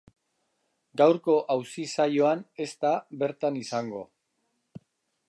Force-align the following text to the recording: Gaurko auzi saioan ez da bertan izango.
Gaurko 1.01 1.35
auzi 1.55 1.85
saioan 1.95 2.43
ez 2.65 2.69
da 2.87 2.95
bertan 3.25 3.63
izango. 3.63 4.03